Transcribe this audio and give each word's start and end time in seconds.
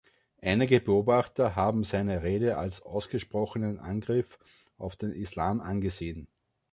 Einige 0.41 0.79
Beobachter 0.81 1.55
haben 1.55 1.83
seine 1.83 2.23
Rede 2.23 2.57
als 2.57 2.81
ausgesprochenen 2.81 3.77
Angriff 3.77 4.39
auf 4.79 4.95
den 4.95 5.11
Islam 5.11 5.61
angesehen. 5.61 6.27